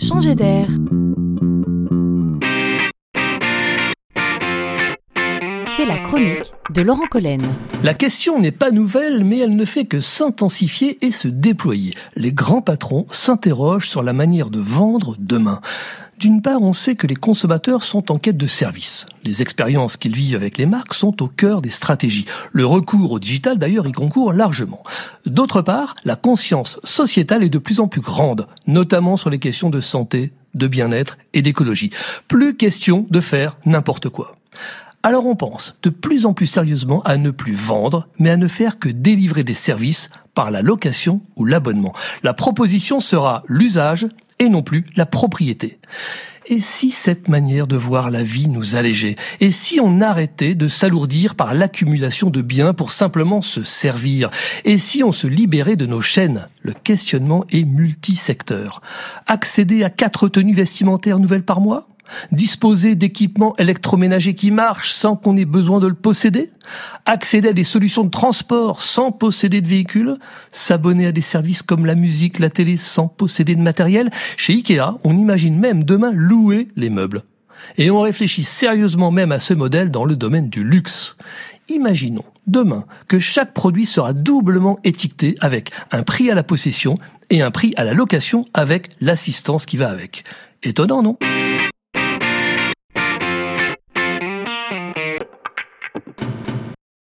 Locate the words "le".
22.52-22.66, 56.60-56.74, 65.86-65.94, 80.04-80.16